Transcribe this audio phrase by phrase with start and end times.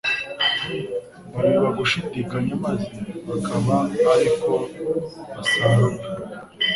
[1.33, 2.91] Babiba gushidikanya maze
[3.27, 3.75] bakaba
[4.13, 4.53] ari ko
[5.33, 5.99] basarura.